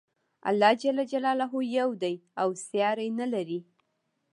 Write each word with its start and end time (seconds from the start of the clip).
الله 0.49 0.71
ج 0.79 0.81
یو 1.77 1.89
دی 2.03 2.15
او 2.41 2.49
ساری 2.67 3.09
نه 3.19 3.25
لري. 3.33 3.59